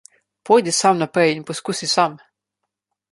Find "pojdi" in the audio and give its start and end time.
0.49-0.73